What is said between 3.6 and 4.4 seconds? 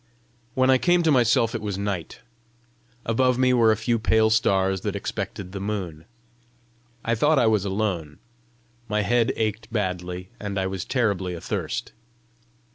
a few pale